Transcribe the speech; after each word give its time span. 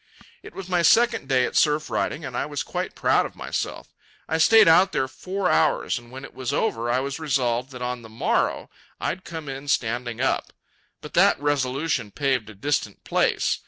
It 0.41 0.55
was 0.55 0.67
my 0.67 0.81
second 0.81 1.29
day 1.29 1.45
at 1.45 1.55
surf 1.55 1.87
riding, 1.91 2.25
and 2.25 2.35
I 2.35 2.47
was 2.47 2.63
quite 2.63 2.95
proud 2.95 3.23
of 3.27 3.35
myself. 3.35 3.93
I 4.27 4.39
stayed 4.39 4.67
out 4.67 4.93
there 4.93 5.07
four 5.07 5.47
hours, 5.47 5.99
and 5.99 6.09
when 6.09 6.25
it 6.25 6.33
was 6.33 6.51
over, 6.51 6.89
I 6.89 6.99
was 6.99 7.19
resolved 7.19 7.69
that 7.69 7.83
on 7.83 8.01
the 8.01 8.09
morrow 8.09 8.71
I'd 8.99 9.23
come 9.23 9.47
in 9.47 9.67
standing 9.67 10.19
up. 10.19 10.53
But 11.01 11.13
that 11.13 11.39
resolution 11.39 12.09
paved 12.09 12.49
a 12.49 12.55
distant 12.55 13.03
place. 13.03 13.59